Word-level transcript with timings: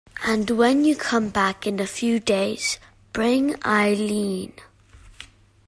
And 0.25 0.49
when 0.49 0.83
you 0.83 0.95
come 0.95 1.29
back 1.29 1.67
in 1.67 1.79
a 1.79 1.85
few 1.85 2.19
days, 2.19 2.79
bring 3.13 3.55
Eileen. 3.63 4.53